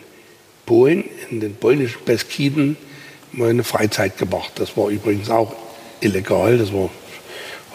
[0.65, 2.77] Polen, in den polnischen Beskiden,
[3.33, 4.53] meine Freizeit gemacht.
[4.57, 5.55] Das war übrigens auch
[6.01, 6.59] illegal.
[6.59, 6.91] Das war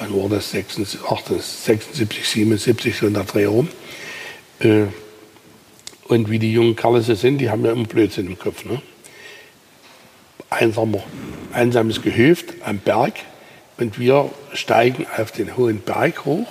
[0.01, 3.69] wann war das, 76, 76 77, so in der Dreh rum.
[4.59, 4.85] Äh,
[6.07, 8.65] und wie die jungen Kerle so sind, die haben ja immer Blödsinn im Kopf.
[8.65, 8.81] Ne?
[10.49, 11.03] Einsamer,
[11.53, 13.13] einsames Gehöft am Berg
[13.77, 16.47] und wir steigen auf den hohen Berg hoch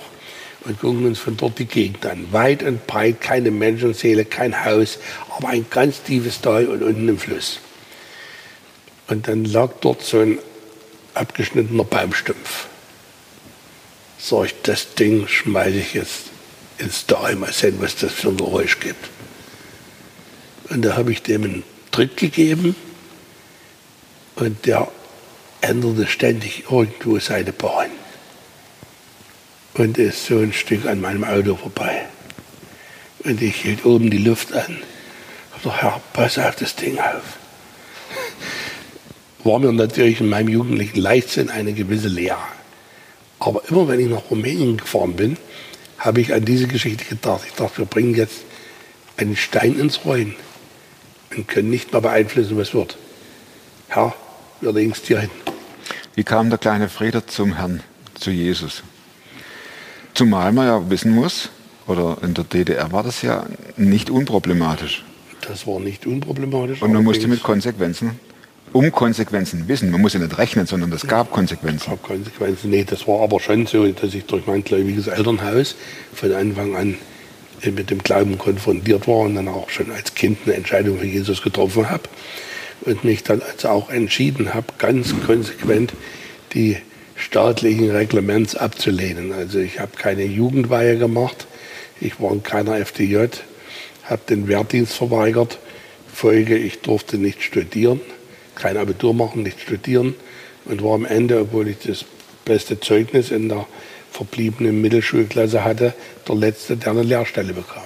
[0.65, 2.27] und gucken uns von dort die Gegend an.
[2.31, 4.97] Weit und breit, keine Menschenseele, kein Haus,
[5.37, 7.59] aber ein ganz tiefes Tal und unten ein Fluss.
[9.07, 10.39] Und dann lag dort so ein
[11.13, 12.70] abgeschnittener Baumstumpf
[14.21, 16.25] sag ich, das Ding schmeiße ich jetzt
[16.77, 19.09] ins Tal, mal sehen, was das für ein Geräusch gibt.
[20.69, 22.75] Und da habe ich dem einen Tritt gegeben
[24.35, 24.87] und der
[25.59, 27.91] änderte ständig irgendwo seine Bahn
[29.73, 32.05] und ist so ein Stück an meinem Auto vorbei.
[33.23, 34.77] Und ich hielt oben die Luft an.
[35.57, 37.37] Ich dachte, Herr, pass auf das Ding auf.
[39.43, 42.37] War mir natürlich in meinem jugendlichen Leichtsinn eine gewisse Lehre.
[43.41, 45.35] Aber immer wenn ich nach Rumänien gefahren bin,
[45.97, 47.41] habe ich an diese Geschichte gedacht.
[47.47, 48.43] Ich dachte, wir bringen jetzt
[49.17, 50.35] einen Stein ins Rollen
[51.35, 52.97] und können nicht mehr beeinflussen, was wird.
[53.87, 54.13] Herr,
[54.61, 55.31] wir legen es dir hin.
[56.13, 57.81] Wie kam der kleine Frieder zum Herrn,
[58.13, 58.83] zu Jesus?
[60.13, 61.49] Zumal man ja wissen muss,
[61.87, 65.03] oder in der DDR war das ja nicht unproblematisch.
[65.47, 66.83] Das war nicht unproblematisch.
[66.83, 68.19] Und man musste mit Konsequenzen
[68.73, 69.91] um Konsequenzen wissen.
[69.91, 71.77] Man muss ja nicht rechnen, sondern es gab Konsequenzen.
[71.79, 72.69] Es gab Konsequenzen.
[72.69, 75.75] Nee, das war aber schon so, dass ich durch mein gläubiges Elternhaus
[76.13, 76.97] von Anfang an
[77.63, 81.43] mit dem Glauben konfrontiert war und dann auch schon als Kind eine Entscheidung für Jesus
[81.43, 82.03] getroffen habe
[82.81, 85.93] und mich dann also auch entschieden habe, ganz konsequent
[86.53, 86.77] die
[87.15, 89.31] staatlichen Reglements abzulehnen.
[89.31, 91.45] Also ich habe keine Jugendweihe gemacht,
[91.99, 93.27] ich war in keiner FDJ,
[94.05, 95.59] habe den Wehrdienst verweigert,
[96.11, 98.01] Folge, ich durfte nicht studieren
[98.55, 100.15] kein Abitur machen, nicht studieren
[100.65, 102.05] und war am Ende, obwohl ich das
[102.45, 103.65] beste Zeugnis in der
[104.11, 105.93] verbliebenen Mittelschulklasse hatte,
[106.27, 107.83] der Letzte, der eine Lehrstelle bekam.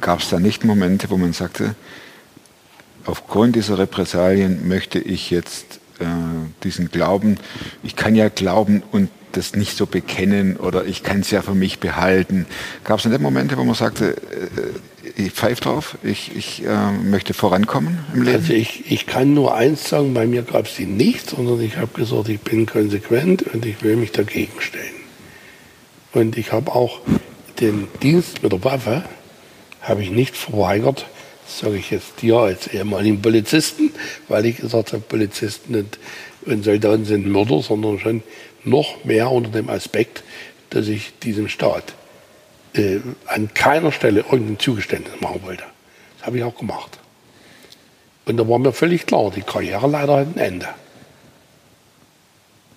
[0.00, 1.74] Gab es da nicht Momente, wo man sagte,
[3.04, 6.04] aufgrund dieser Repressalien möchte ich jetzt äh,
[6.64, 7.36] diesen Glauben,
[7.82, 11.54] ich kann ja glauben und das nicht so bekennen oder ich kann es ja für
[11.54, 12.46] mich behalten.
[12.84, 14.16] Gab es nicht Momente, wo man sagte, äh,
[15.16, 18.36] ich pfeife drauf, ich, ich äh, möchte vorankommen im Leben?
[18.36, 21.76] Also ich, ich kann nur eins sagen, bei mir gab es die nicht, sondern ich
[21.76, 25.02] habe gesagt, ich bin konsequent und ich will mich dagegen stellen.
[26.12, 27.00] Und ich habe auch
[27.60, 29.04] den Dienst mit der Waffe,
[29.80, 31.06] habe ich nicht verweigert,
[31.46, 33.90] sage ich jetzt dir als ehemaligen Polizisten,
[34.28, 35.98] weil ich gesagt habe, Polizisten und,
[36.46, 38.22] und Soldaten sind Mörder, sondern schon
[38.64, 40.22] noch mehr unter dem Aspekt,
[40.70, 41.94] dass ich diesem Staat
[42.74, 45.64] äh, an keiner Stelle irgendein Zugeständnis machen wollte.
[46.18, 46.98] Das habe ich auch gemacht.
[48.24, 50.68] Und da war mir völlig klar, die Karriere leider hat ein Ende.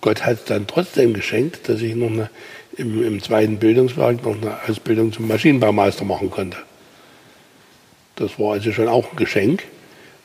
[0.00, 2.30] Gott hat es dann trotzdem geschenkt, dass ich noch eine,
[2.76, 6.58] im, im zweiten Bildungswerk noch eine Ausbildung zum Maschinenbaumeister machen konnte.
[8.16, 9.64] Das war also schon auch ein Geschenk.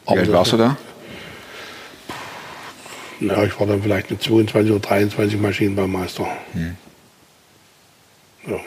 [0.08, 0.78] Wie alt warst du da?
[3.20, 6.28] Ja, ich war dann vielleicht mit 22 oder 23 Maschinenbaumeister.
[8.48, 8.60] Ja.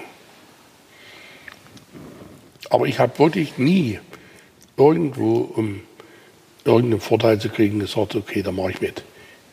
[2.74, 4.00] Aber ich habe wirklich nie
[4.76, 5.82] irgendwo, um
[6.64, 9.04] irgendeinen Vorteil zu kriegen, gesagt, okay, da mache ich mit.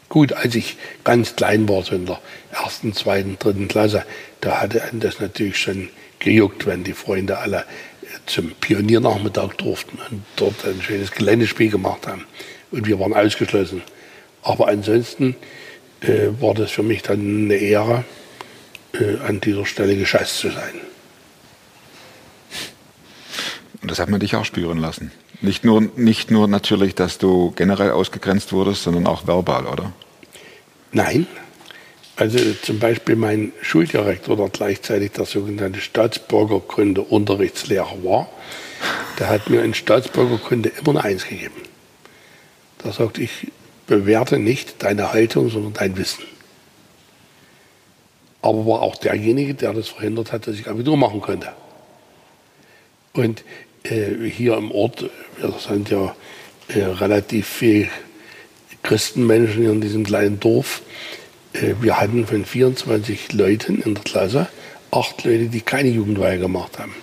[0.09, 2.19] Gut, als ich ganz klein war, so in der
[2.51, 4.05] ersten, zweiten, dritten Klasse,
[4.41, 9.99] da hatte einen das natürlich schon gejuckt, wenn die Freunde alle äh, zum Pioniernachmittag durften
[10.09, 12.25] und dort ein schönes Geländespiel gemacht haben.
[12.71, 13.83] Und wir waren ausgeschlossen.
[14.41, 15.35] Aber ansonsten
[16.01, 18.03] äh, war das für mich dann eine Ehre,
[18.93, 20.90] äh, an dieser Stelle geschasst zu sein.
[23.83, 25.11] Das hat man dich auch spüren lassen.
[25.41, 29.91] Nicht nur, nicht nur natürlich, dass du generell ausgegrenzt wurdest, sondern auch verbal, oder?
[30.91, 31.25] Nein.
[32.15, 38.29] Also zum Beispiel mein Schuldirektor, der gleichzeitig der sogenannte Staatsbürgerkunde-Unterrichtslehrer war,
[39.17, 41.55] der hat mir in Staatsbürgerkunde immer eine Eins gegeben.
[42.79, 43.47] Da sagt ich,
[43.87, 46.25] bewerte nicht deine Haltung, sondern dein Wissen.
[48.43, 51.51] Aber war auch derjenige, der das verhindert hat, dass ich Abitur machen konnte.
[53.13, 53.43] Und
[53.83, 56.15] äh, hier im Ort, wir sind ja
[56.67, 57.89] äh, relativ viel
[58.83, 60.81] Christenmenschen hier in diesem kleinen Dorf.
[61.53, 64.47] Äh, wir hatten von 24 Leuten in der Klasse
[64.91, 66.93] acht Leute, die keine Jugendweihe gemacht haben.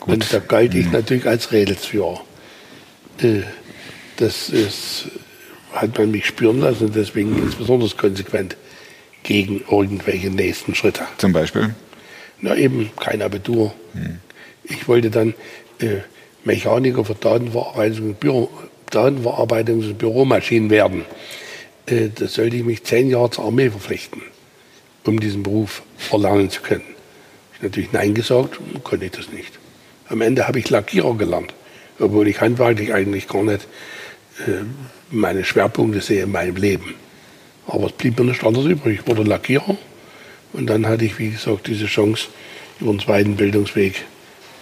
[0.00, 2.20] Und da galt ich natürlich als Rädelsführer.
[3.22, 3.42] Äh,
[4.16, 5.08] das ist,
[5.72, 8.56] hat man mich spüren lassen und deswegen ganz besonders konsequent
[9.22, 11.02] gegen irgendwelche nächsten Schritte.
[11.18, 11.74] Zum Beispiel?
[12.40, 13.74] Na eben, kein Abitur.
[14.62, 15.34] Ich wollte dann
[15.80, 15.98] äh,
[16.44, 18.50] Mechaniker für und, Büro,
[18.90, 21.04] Datenverarbeitungs und Büromaschinen werden.
[21.86, 24.22] Äh, da sollte ich mich zehn Jahre zur Armee verpflichten,
[25.04, 26.84] um diesen Beruf erlernen zu können.
[27.54, 29.52] Ich natürlich Nein gesagt, konnte ich das nicht.
[30.08, 31.52] Am Ende habe ich Lackierer gelernt,
[31.98, 33.66] obwohl ich handwerklich eigentlich gar nicht
[34.46, 34.62] äh,
[35.10, 36.94] meine Schwerpunkte sehe in meinem Leben.
[37.66, 39.00] Aber es blieb mir nichts anderes übrig.
[39.00, 39.76] Ich wurde Lackierer
[40.52, 42.28] und dann hatte ich, wie gesagt, diese Chance,
[42.80, 44.04] über den zweiten Bildungsweg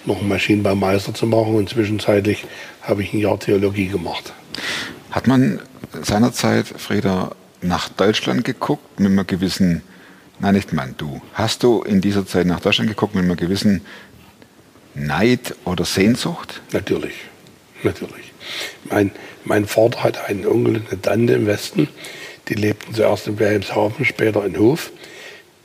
[0.06, 1.54] noch einen Maschinenbaumeister zu machen.
[1.54, 2.44] Und zwischenzeitlich
[2.82, 4.32] habe ich ein Jahr Theologie gemacht.
[5.10, 5.60] Hat man
[6.02, 9.82] seinerzeit, Frieda, nach Deutschland geguckt mit einem gewissen,
[10.38, 13.80] nein, nicht man, du, hast du in dieser Zeit nach Deutschland geguckt mit einem gewissen
[14.94, 16.60] Neid oder Sehnsucht?
[16.72, 17.14] Natürlich,
[17.82, 18.32] natürlich.
[18.90, 19.12] Mein,
[19.44, 21.88] mein Vater hatte einen Onkel und eine Tante im Westen.
[22.48, 24.90] Die lebten zuerst in Wilhelmshaven, später in Hof.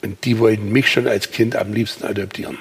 [0.02, 2.58] Und die wollten mich schon als Kind am liebsten adoptieren.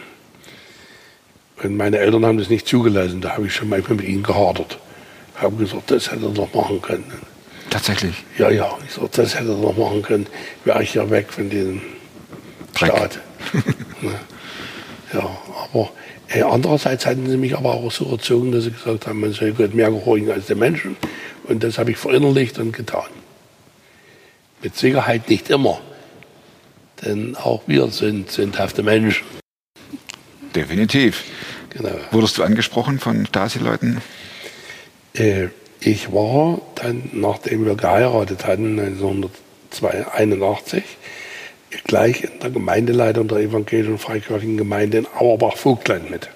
[1.63, 3.21] Und meine Eltern haben das nicht zugelassen.
[3.21, 4.79] Da habe ich schon manchmal mit ihnen gehadert.
[5.37, 7.05] Habe gesagt, das hätte er doch machen können.
[7.71, 8.25] Tatsächlich.
[8.39, 10.27] Ja, ja, ich sag, das hätte er doch machen können.
[10.65, 11.83] Wäre ich ja weg von diesem
[12.75, 12.93] Dreck.
[12.93, 13.21] Staat.
[14.01, 14.13] Ne?
[15.13, 15.29] ja,
[15.73, 15.91] aber
[16.29, 19.51] äh, andererseits hatten sie mich aber auch so erzogen, dass sie gesagt haben, man soll
[19.53, 20.97] Gott mehr gehorchen als den Menschen.
[21.45, 23.09] Und das habe ich verinnerlicht und getan.
[24.63, 25.81] Mit Sicherheit nicht immer.
[27.05, 29.27] Denn auch wir sind sündhafte Menschen.
[30.55, 31.25] Definitiv.
[31.79, 31.95] Genau.
[32.11, 34.03] Wurdest du angesprochen von Stasi-Leuten?
[35.15, 35.49] Äh,
[35.81, 40.83] ich war dann, nachdem wir geheiratet hatten, 1981,
[41.85, 46.29] gleich in der Gemeindeleitung der evangelischen freikirchlichen Gemeinde in Auerbach-Vogtland mit.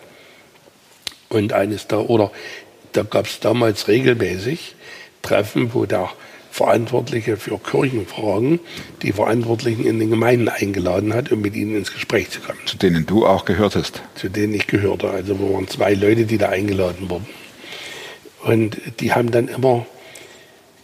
[1.29, 2.31] Und eines da, oder
[2.93, 4.77] da gab es damals regelmäßig
[5.23, 6.09] Treffen, wo der
[6.53, 8.61] Verantwortliche für Kirchenfragen
[9.01, 12.77] die Verantwortlichen in den Gemeinden eingeladen hat, um mit ihnen ins Gespräch zu kommen zu
[12.77, 14.03] denen du auch gehörtest.
[14.15, 15.11] zu denen ich gehörte.
[15.11, 17.27] Also wir waren zwei Leute, die da eingeladen wurden.
[18.45, 19.87] Und die haben dann immer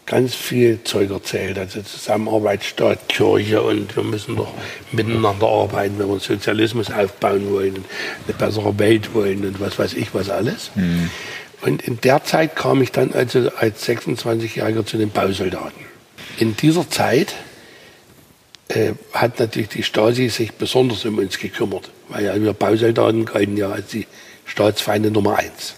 [0.07, 1.59] ganz viel Zeug erzählt.
[1.59, 4.53] Also Zusammenarbeit Staat, Kirche und wir müssen doch
[4.91, 7.85] miteinander arbeiten, wenn wir Sozialismus aufbauen wollen
[8.27, 10.71] eine bessere Welt wollen und was weiß ich was alles.
[11.63, 15.87] Und in der Zeit kam ich dann also als 26-Jähriger zu den Bausoldaten.
[16.39, 17.35] In dieser Zeit
[18.69, 23.57] äh, hat natürlich die Stasi sich besonders um uns gekümmert, weil ja wir Bausoldaten galten
[23.57, 24.07] ja als die
[24.45, 25.75] Staatsfeinde Nummer eins.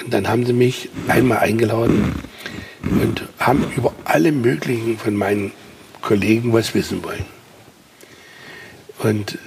[0.00, 2.14] Und dann haben sie mich einmal eingeladen
[2.82, 5.52] und haben über alle möglichen von meinen
[6.02, 7.24] Kollegen was wissen wollen.
[8.98, 9.38] Und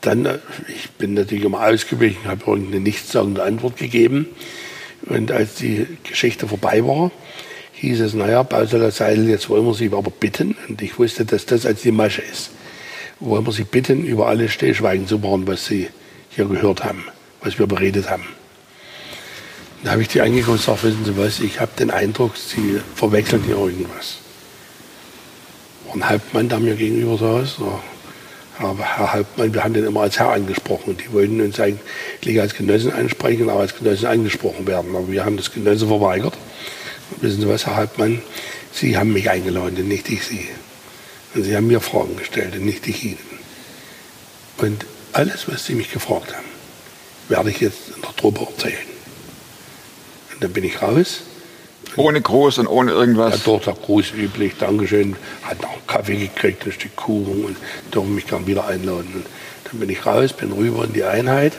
[0.00, 4.28] dann, äh, ich bin natürlich immer ausgewichen, habe irgendeine nichtssagende Antwort gegeben.
[5.06, 7.10] Und als die Geschichte vorbei war,
[7.74, 10.56] hieß es, naja, Bauseller Seidel, jetzt wollen wir Sie aber bitten.
[10.68, 12.50] Und ich wusste, dass das als die Masche ist.
[13.20, 15.88] Wollen wir Sie bitten, über alles Stillschweigen zu wahren, was Sie
[16.30, 17.04] hier gehört haben,
[17.42, 18.24] was wir beredet haben.
[19.82, 22.80] Da habe ich die angeguckt und gesagt, wissen Sie was, ich habe den Eindruck, Sie
[22.94, 24.16] verwechseln hier irgendwas.
[25.86, 27.56] War ein Hauptmann, der mir gegenüber saß.
[27.56, 27.80] So.
[28.58, 30.96] Aber Herr Hauptmann, wir haben den immer als Herr angesprochen.
[30.96, 34.94] Die wollten uns eigentlich als Genossen ansprechen, aber als Genossen angesprochen werden.
[34.94, 36.34] Aber wir haben das Genosse verweigert.
[37.10, 38.22] Und wissen Sie was, Herr Hauptmann,
[38.72, 40.48] Sie haben mich eingeladen und nicht ich Sie.
[41.34, 43.18] Und Sie haben mir Fragen gestellt und nicht ich Ihnen.
[44.58, 46.46] Und alles, was Sie mich gefragt haben,
[47.28, 48.86] werde ich jetzt in der Truppe erzählen.
[50.32, 51.22] Und dann bin ich raus.
[51.96, 53.42] Ohne Groß und ohne Ja, irgendwas.
[53.44, 55.16] dort auch groß üblich, Dankeschön.
[55.42, 57.56] Hat noch einen Kaffee gekriegt, ein Stück Kuchen und
[57.92, 59.10] dürfen mich gern wieder einladen.
[59.14, 59.26] Und
[59.70, 61.52] dann bin ich raus, bin rüber in die Einheit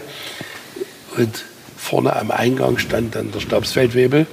[1.18, 1.46] und
[1.78, 4.26] vorne am Eingang stand dann der Stabsfeldwebel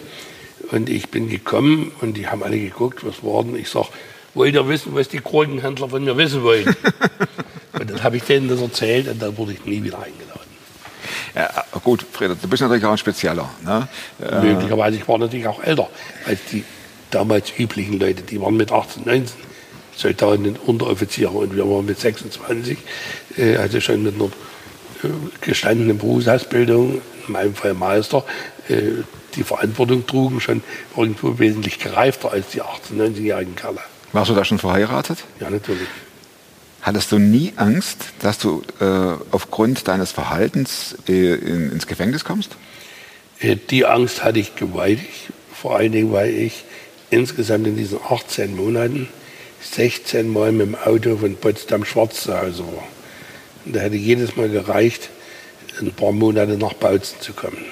[0.71, 3.57] und ich bin gekommen und die haben alle geguckt, was war denn?
[3.57, 3.87] Ich sag,
[4.35, 6.65] wollt ihr wissen, was die Krokenhändler von mir wissen wollen?
[7.79, 10.52] und dann habe ich denen das erzählt und dann wurde ich nie wieder eingeladen.
[11.35, 13.49] Ja, gut, Frieder, du bist natürlich auch ein Spezieller.
[13.65, 13.89] Ne?
[14.21, 15.89] Äh, Möglicherweise, ich war natürlich auch älter
[16.27, 16.65] als die
[17.11, 18.23] damals üblichen Leute.
[18.23, 19.37] Die waren mit 18, 19
[19.97, 22.79] Soldaten und Unteroffiziere und wir waren mit 26,
[23.37, 25.09] äh, also schon mit einer äh,
[25.41, 28.25] gestandenen Berufsausbildung, in meinem Fall Meister,
[28.69, 29.03] äh,
[29.35, 30.63] die Verantwortung trugen, schon
[30.97, 32.67] irgendwo wesentlich gereifter als die 18-,
[32.99, 33.81] 19-jährigen Kerle.
[34.13, 35.19] warst du da schon verheiratet?
[35.41, 35.89] Ja, natürlich.
[36.83, 38.85] Hattest du nie Angst, dass du äh,
[39.31, 42.57] aufgrund deines Verhaltens äh, in, ins Gefängnis kommst?
[43.41, 46.65] Äh, Die Angst hatte ich gewaltig, vor allen Dingen, weil ich
[47.11, 49.09] insgesamt in diesen 18 Monaten
[49.61, 52.85] 16 Mal mit dem Auto von Potsdam-Schwarz zu Hause war.
[53.65, 55.09] Und da hätte jedes Mal gereicht,
[55.81, 57.65] ein paar Monate nach Bautzen zu kommen.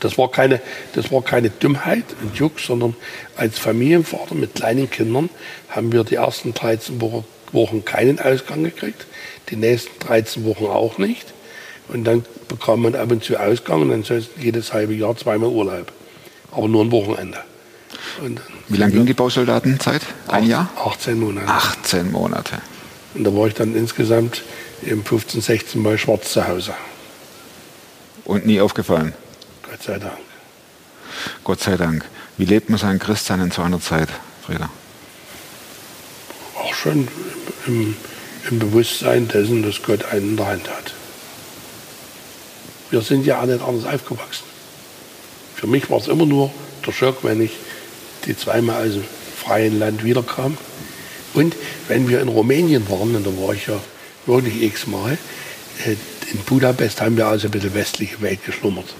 [0.00, 0.60] Das war keine,
[0.94, 2.94] das war keine Dummheit und Juck, sondern
[3.36, 5.30] als Familienvater mit kleinen Kindern
[5.70, 9.06] haben wir die ersten 13 Wo- Wochen keinen Ausgang gekriegt,
[9.50, 11.32] die nächsten 13 Wochen auch nicht.
[11.88, 15.92] Und dann bekam man ab und zu Ausgang und ansonsten jedes halbe Jahr zweimal Urlaub.
[16.50, 17.38] Aber nur ein Wochenende.
[18.22, 20.02] Und Wie lange ging die Bausoldatenzeit?
[20.28, 20.70] Ein Jahr?
[20.76, 21.48] 18 Monate.
[21.48, 22.58] 18 Monate.
[23.14, 24.42] Und da war ich dann insgesamt
[24.82, 26.74] im 15, 16 Mal schwarz zu Hause.
[28.24, 29.14] Und nie aufgefallen.
[29.62, 30.18] Gott sei Dank.
[31.44, 32.04] Gott sei Dank.
[32.38, 34.08] Wie lebt man sein Christsein in so einer Zeit,
[34.46, 34.70] Frieder?
[36.56, 37.08] Auch schon
[37.66, 37.96] im,
[38.50, 40.94] im Bewusstsein dessen, dass Gott einen in der Hand hat.
[42.90, 44.44] Wir sind ja nicht anders aufgewachsen.
[45.54, 46.50] Für mich war es immer nur
[46.86, 47.52] der Schock, wenn ich
[48.26, 49.04] die zweimal aus dem
[49.36, 50.56] freien Land wiederkam.
[51.34, 51.56] Und
[51.88, 53.80] wenn wir in Rumänien waren, und da war ich ja
[54.26, 55.16] wirklich x-mal,
[55.86, 55.96] äh,
[56.30, 58.94] in Budapest haben wir also ein bisschen westliche Welt geschlummert,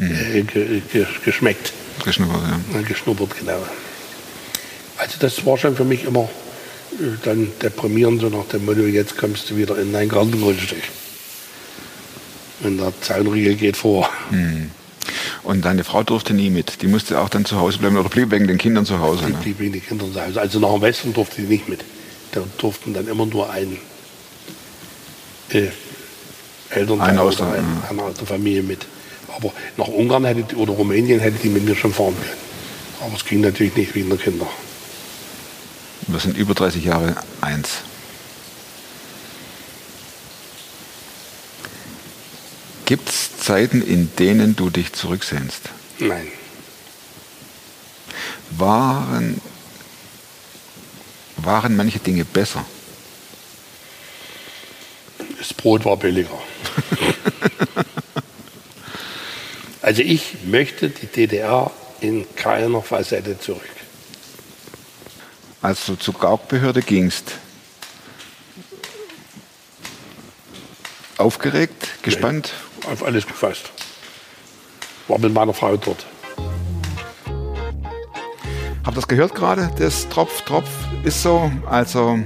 [0.00, 1.72] äh, ge, ge, geschmeckt.
[2.04, 2.80] Geschnuppert, ja.
[2.82, 3.62] Geschnuppert, genau.
[4.98, 6.28] Also das war schon für mich immer
[7.24, 10.82] dann deprimierend, so nach dem Motto, jetzt kommst du wieder in dein Gartengrundstück.
[12.62, 14.08] Und der Zaunriegel geht vor.
[15.42, 16.82] Und deine Frau durfte nie mit.
[16.82, 19.26] Die musste auch dann zu Hause bleiben oder blieb wegen den Kindern zu Hause.
[19.26, 19.38] Die Ne?
[19.42, 20.40] blieb wegen den Kindern zu Hause.
[20.40, 21.84] Also nach dem Westen durfte die nicht mit.
[22.32, 23.76] Da durften dann immer nur ein
[25.50, 25.68] äh,
[26.70, 27.56] Elternteil oder Ausland,
[27.90, 28.86] ein, aus der Familie mit.
[29.36, 32.40] Aber nach Ungarn hätte die, oder Rumänien hätte die mit mir schon fahren können.
[33.02, 34.46] Aber es ging natürlich nicht wegen der Kinder.
[36.06, 37.78] Wir sind über 30 Jahre eins.
[42.84, 45.62] Gibt es Zeiten, in denen du dich zurücksehnst?
[45.98, 46.28] Nein.
[48.50, 49.40] Waren,
[51.38, 52.64] waren manche Dinge besser?
[55.38, 56.30] Das Brot war billiger.
[59.82, 63.75] also ich möchte die DDR in keiner Facette zurück.
[65.66, 67.32] Als du zur Gaukbehörde gingst,
[71.18, 72.52] aufgeregt, gespannt?
[72.88, 73.72] Auf alles gefasst.
[75.08, 76.06] War mit meiner Frau dort.
[78.84, 79.68] Habt ihr das gehört gerade?
[79.76, 80.68] Das Tropf, Tropf
[81.02, 81.50] ist so.
[81.68, 82.20] Also,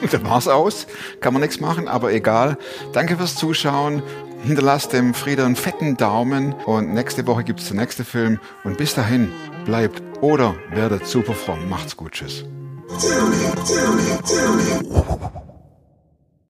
[0.10, 0.86] da war's aus.
[1.20, 2.56] Kann man nichts machen, aber egal.
[2.94, 4.02] Danke fürs Zuschauen.
[4.44, 6.54] Hinterlasst dem Frieder einen fetten Daumen.
[6.54, 8.40] Und nächste Woche gibt's den nächsten Film.
[8.64, 9.30] Und bis dahin,
[9.66, 11.68] bleibt oder werdet super fromm.
[11.68, 12.12] Macht's gut.
[12.12, 12.44] Tschüss.